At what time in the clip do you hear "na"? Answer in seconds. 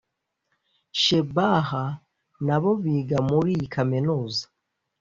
2.45-2.55